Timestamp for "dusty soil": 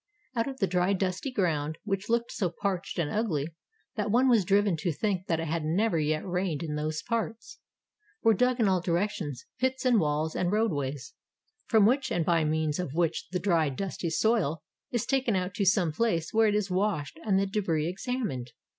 13.69-14.63